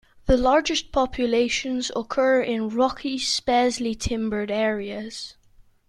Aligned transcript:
The 0.25 0.35
largest 0.35 0.91
populations 0.91 1.91
occur 1.95 2.41
in 2.41 2.69
rocky, 2.69 3.19
sparsely 3.19 3.93
timbered 3.93 4.49
areas. 4.49 5.35